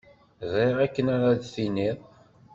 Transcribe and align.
Ẓriɣ 0.51 0.79
akken 0.85 1.05
ara 1.15 1.39
d-tiniḍ. 1.39 1.99